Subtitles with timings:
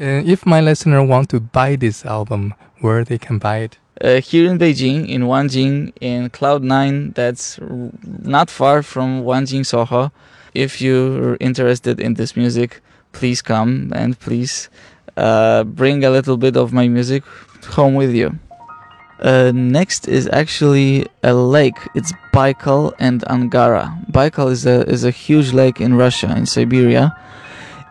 [0.00, 3.78] And if my listener want to buy this album, where they can buy it?
[4.00, 10.10] Uh, here in Beijing, in Wangjing, in Cloud Nine, that's not far from Wangjing Soho.
[10.54, 12.80] If you're interested in this music,
[13.12, 14.70] please come and please
[15.18, 17.22] uh, bring a little bit of my music
[17.66, 18.38] home with you.
[19.20, 21.76] Uh, next is actually a lake.
[21.94, 23.98] It's Baikal and Angara.
[24.10, 27.14] Baikal is a is a huge lake in Russia, in Siberia.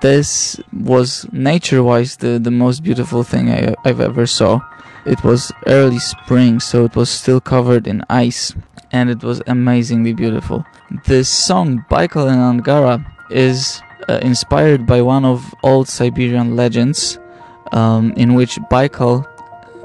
[0.02, 4.62] This was nature-wise the, the most beautiful thing I, I've ever saw.
[5.05, 8.54] It was early spring, so it was still covered in ice,
[8.91, 10.66] and it was amazingly beautiful.
[11.05, 17.20] This song Baikal and Angara is uh, inspired by one of old Siberian legends,
[17.73, 19.27] um, in which Baikal,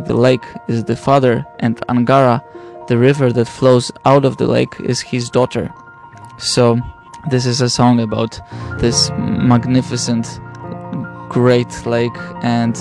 [0.07, 2.43] the lake, is the father, and Angara,
[2.87, 5.73] the river that flows out of the lake, is his daughter.
[6.39, 6.79] So,
[7.31, 8.39] this is a song about
[8.79, 10.41] this magnificent,
[11.29, 12.77] great lake and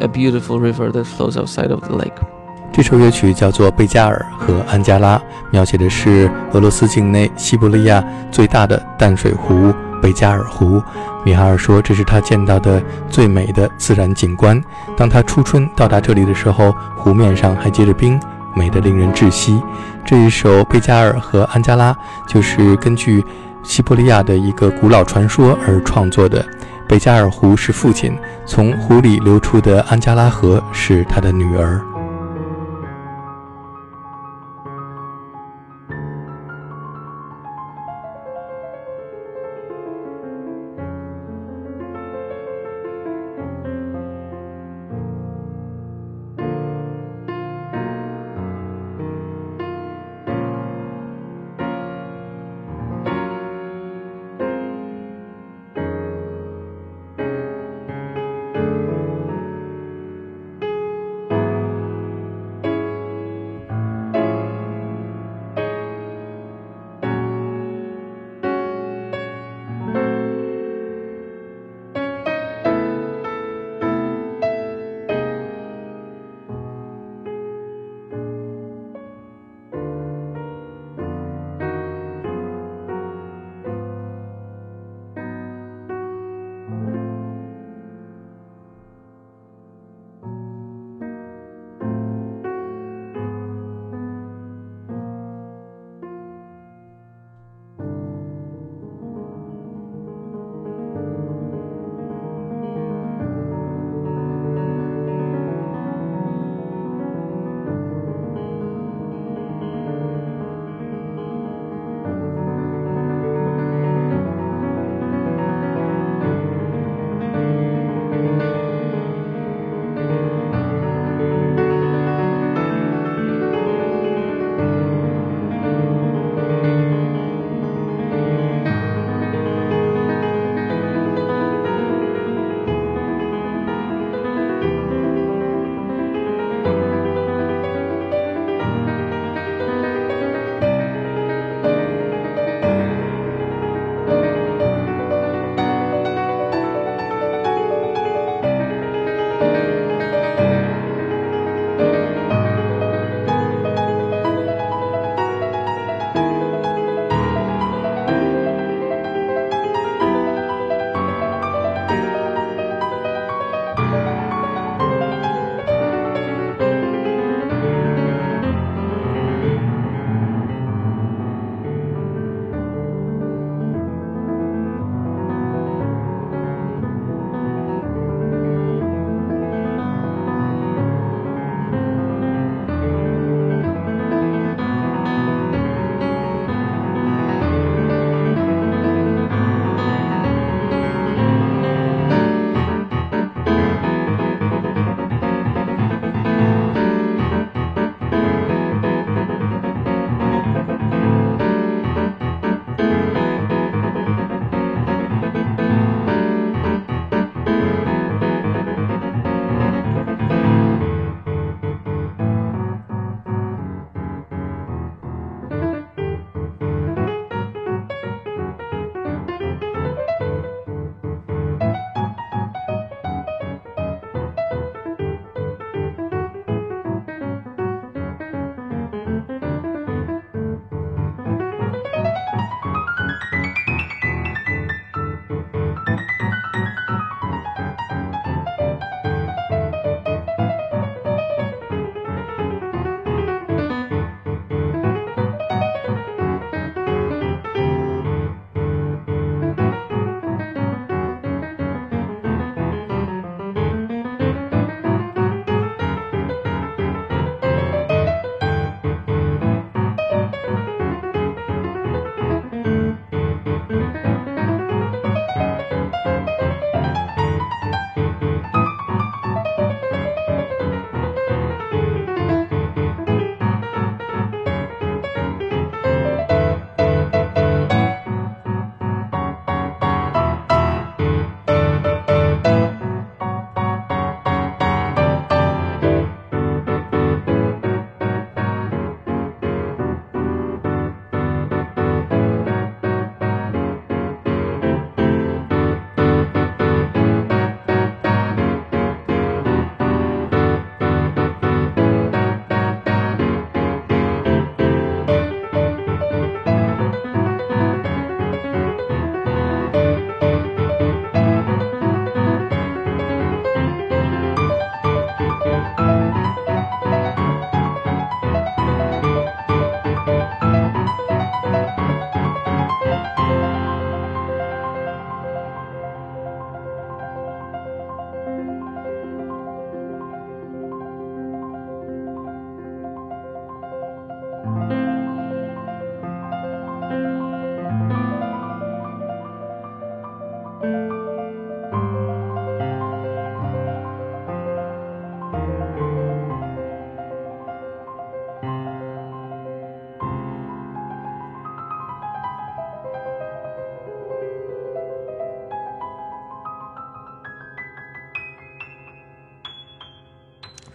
[0.00, 2.14] a beautiful river that flows outside of the lake.
[2.72, 5.16] 这首乐曲叫做《贝加尔和安加拉》，
[5.50, 9.72] 描写的是俄罗斯境内西伯利亚最大的淡水湖
[10.02, 10.82] 贝加尔湖。
[11.24, 14.62] 米哈尔说，这是他见到的最美的自然景观。
[14.96, 18.20] 当他初春到达这里的时候，湖面上还结着冰，
[18.54, 19.60] 美得令人窒息。
[20.04, 21.92] 这一首《贝加尔和安加拉》
[22.28, 23.24] 就是根据
[23.66, 26.44] 西伯利亚的一个古老传说而创作的。
[26.88, 31.80] 贝加尔湖是父亲，从湖里流出的安加拉河是他的女儿。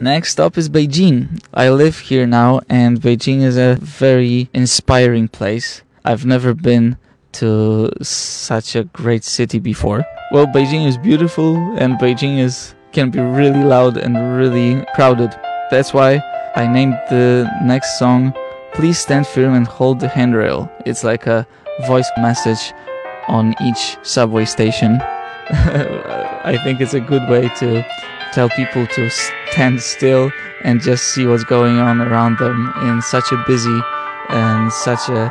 [0.01, 1.43] Next up is Beijing.
[1.53, 5.83] I live here now, and Beijing is a very inspiring place.
[6.03, 6.97] I've never been
[7.33, 10.03] to such a great city before.
[10.31, 15.39] Well, Beijing is beautiful, and Beijing is can be really loud and really crowded.
[15.69, 16.19] That's why
[16.55, 18.33] I named the next song
[18.73, 21.45] "Please Stand Firm and Hold the Handrail." It's like a
[21.85, 22.73] voice message
[23.27, 24.99] on each subway station.
[25.51, 27.85] I think it's a good way to
[28.33, 30.31] tell people to stand still
[30.63, 33.81] and just see what's going on around them in such a busy
[34.29, 35.29] and such a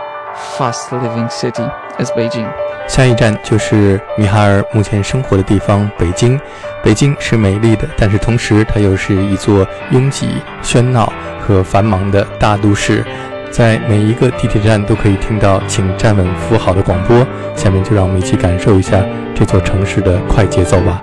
[0.57, 1.69] fast living city
[1.99, 2.49] as Beijing.
[2.89, 6.41] 下一站就是米哈尔目前生活的地方——北京。
[6.83, 13.05] 北京是美丽的，但是同时它又是一座拥挤、喧闹和繁忙的大都市。
[13.51, 17.27] 在每一个地铁站都可以听到“请站稳扶好”的广播。
[17.55, 19.05] 下面就让我们一起感受一下
[19.35, 21.03] 这座城市的快节奏吧。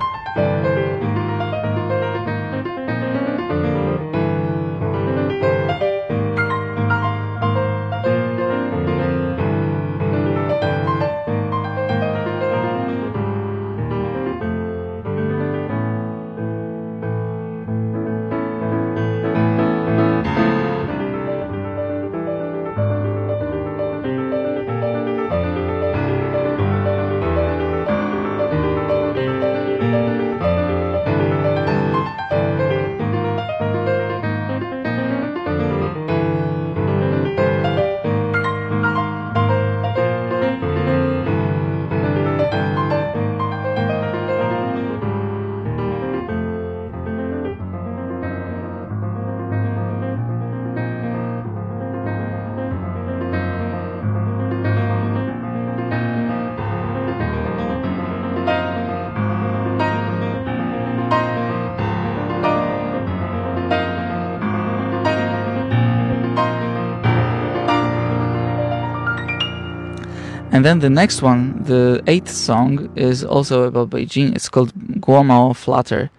[70.58, 74.36] And then the next one, the eighth song, is also about Beijing.
[74.36, 76.10] It's called Guomao Flutter.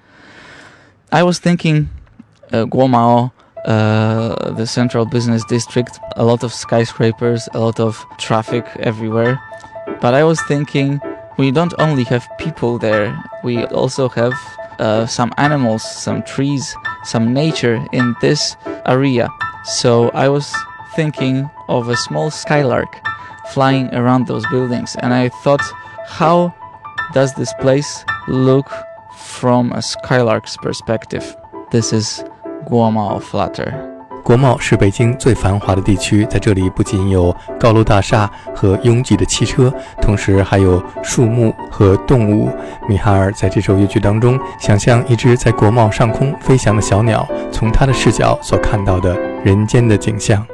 [1.10, 1.88] I was thinking
[2.52, 3.32] uh, Guomao,
[3.64, 9.42] uh, the central business district, a lot of skyscrapers, a lot of traffic everywhere.
[10.00, 11.00] But I was thinking
[11.36, 14.34] we don't only have people there, we also have
[14.78, 19.30] uh, some animals, some trees, some nature in this area.
[19.64, 20.54] So I was
[20.94, 23.07] thinking of a small skylark
[23.52, 24.96] flying around those buildings.
[25.00, 25.62] And I thought,
[26.06, 26.52] how
[27.12, 28.66] does this place look
[29.16, 31.36] from a skylark's perspective?
[31.70, 32.22] This is
[32.68, 33.74] Guomao Flutter.
[34.24, 42.50] 国贸是北京最繁华的地区，在这里不仅有高楼大厦和拥挤的汽车，同时还有树木和动物。
[42.86, 50.46] 米哈尔在这首乐曲当中，想象一只在国贸上空飞翔的小鸟，从他的视角所看到的人间的景象。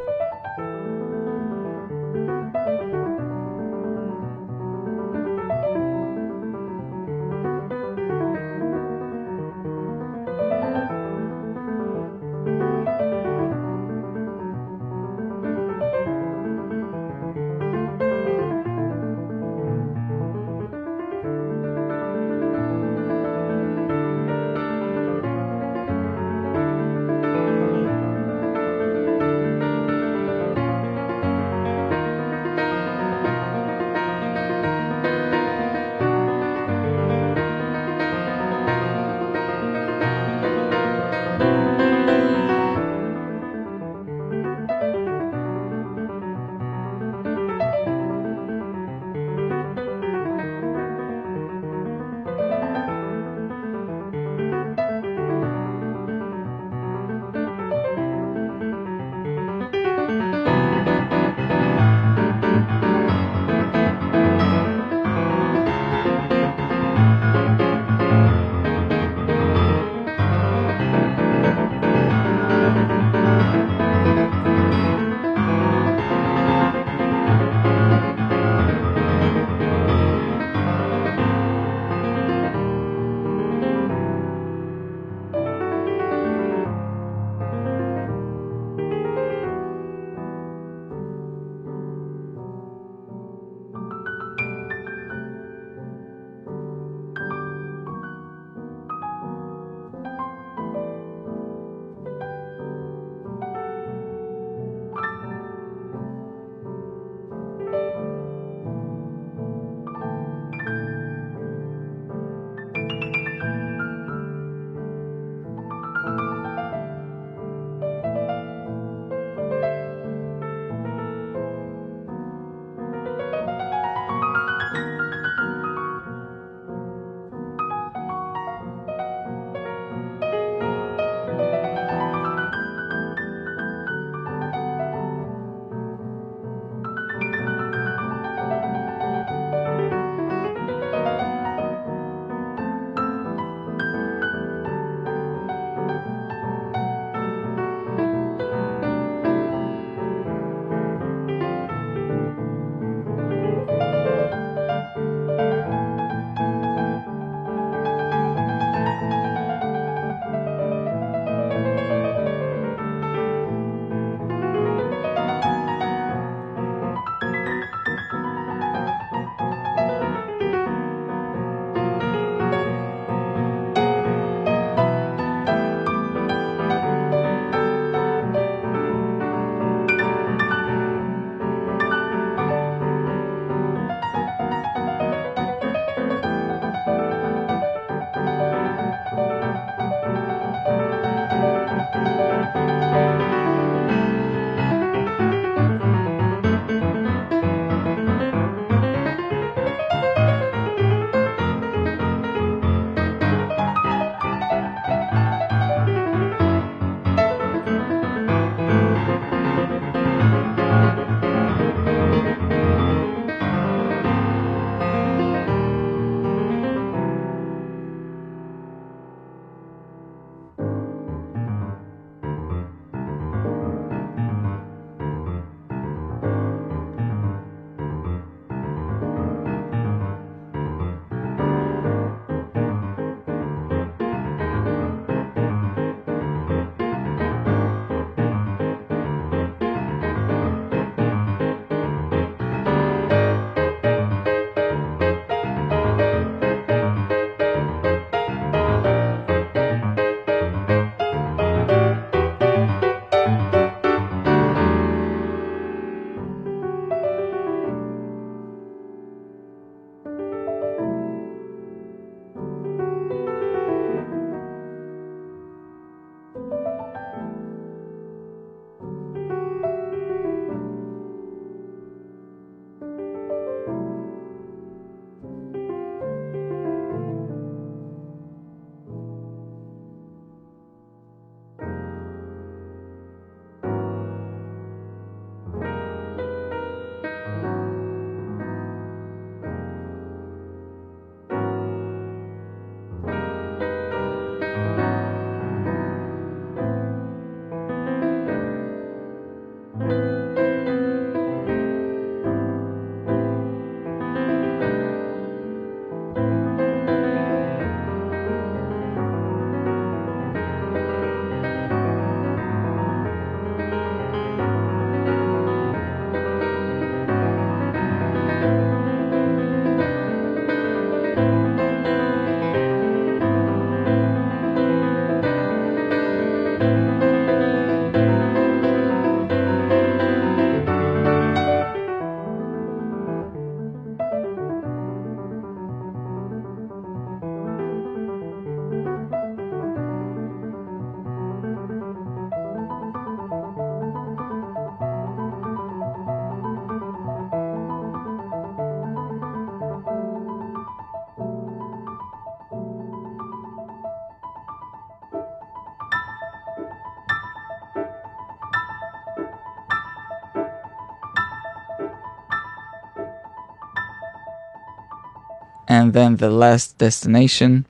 [365.75, 367.67] And then the last destination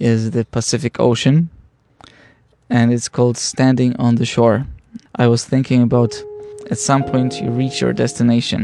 [0.00, 1.48] is the Pacific Ocean,
[2.68, 4.66] and it's called Standing on the Shore.
[5.14, 6.12] I was thinking about
[6.72, 8.62] at some point you reach your destination,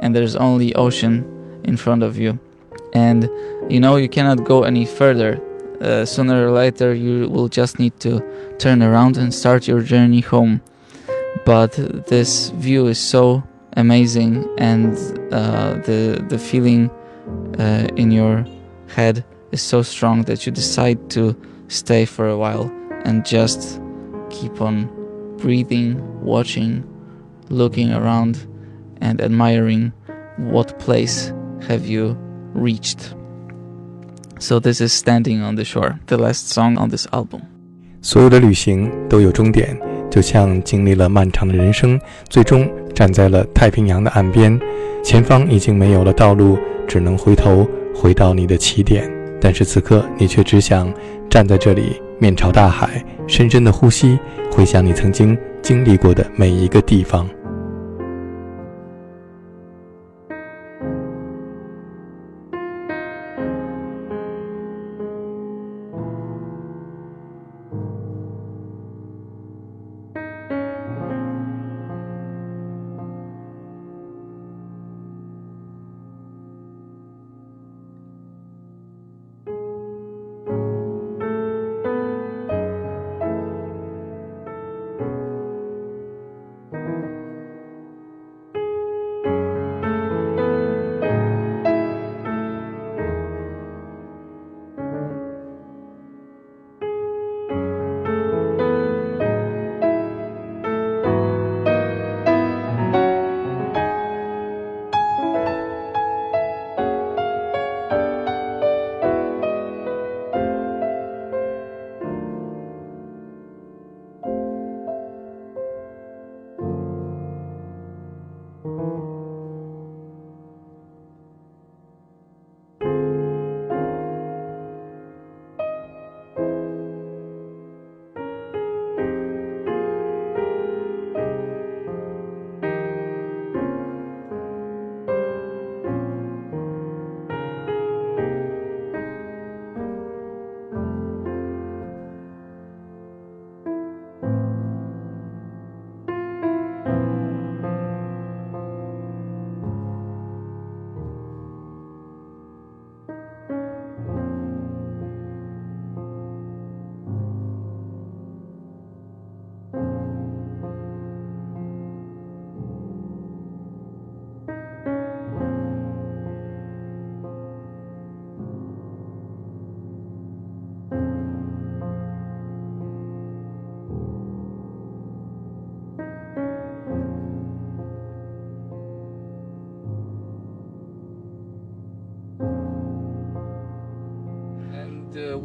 [0.00, 1.14] and there's only ocean
[1.64, 2.38] in front of you,
[2.94, 3.28] and
[3.68, 5.32] you know you cannot go any further.
[5.80, 8.12] Uh, sooner or later, you will just need to
[8.58, 10.60] turn around and start your journey home.
[11.44, 11.72] But
[12.12, 13.42] this view is so
[13.84, 14.92] amazing, and
[15.30, 16.00] uh, the
[16.32, 16.90] the feeling
[17.59, 18.45] uh, in your
[18.87, 21.35] head is so strong that you decide to
[21.67, 22.71] stay for a while
[23.05, 23.79] and just
[24.29, 24.87] keep on
[25.37, 26.83] breathing, watching,
[27.49, 28.47] looking around,
[29.01, 29.91] and admiring
[30.37, 31.33] what place
[31.67, 32.17] have you
[32.53, 33.13] reached.
[34.39, 37.41] So this is Standing on the Shore, the last song on this album.
[38.01, 44.58] 所有的旅行都有终点，就像经历了漫长的人生，最终 站在了太平洋的岸边，
[45.04, 46.58] 前方已经没有了道路，
[46.88, 49.08] 只能回头回到你的起点。
[49.40, 50.92] 但是此刻，你却只想
[51.30, 54.18] 站在这里，面朝大海，深深的呼吸，
[54.50, 57.24] 回想你曾经经历过的每一个地方。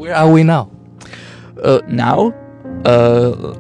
[0.04, 0.70] Where are we now?
[1.64, 2.34] Uh, now,
[2.84, 3.56] uh,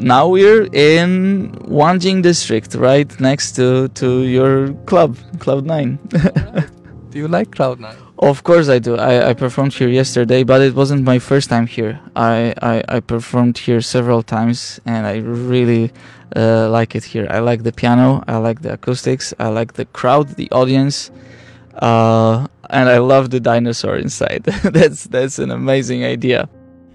[0.00, 5.98] now we're in Wangjing district, right next to to your club, Cloud Nine.
[7.10, 7.96] do you like Cloud Nine?
[8.20, 8.94] Of course I do.
[8.94, 11.98] I, I performed here yesterday, but it wasn't my first time here.
[12.14, 15.90] I, I, I performed here several times, and I really
[16.36, 17.26] uh, like it here.
[17.28, 21.10] I like the piano, I like the acoustics, I like the crowd, the audience.
[21.77, 24.43] Uh, and I love the dinosaur inside.
[24.43, 26.47] that's that's an amazing idea.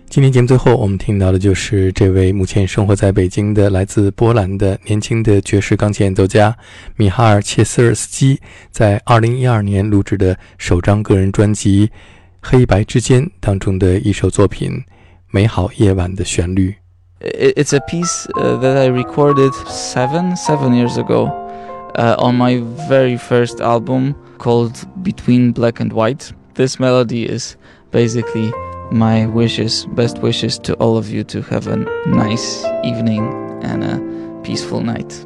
[0.08, 6.56] 今天节目最后，我们听到的就是这位目前生活在北京的来自波兰的年轻的爵士钢琴演奏家
[6.96, 11.88] 米哈尔·切斯尔斯基在2012年录制的首张个人专辑《
[12.40, 14.70] 黑白之间》当中的一首作品《
[15.30, 16.70] 美好夜晚的旋律》。
[17.20, 21.28] It's a piece uh, that I recorded seven seven years ago
[21.96, 24.14] uh, on my very first album.
[24.37, 26.33] called Between Black and White.
[26.55, 27.55] This melody is
[27.91, 28.51] basically
[28.91, 33.23] my wishes, best wishes to all of you to have a nice evening
[33.63, 35.25] and a peaceful night.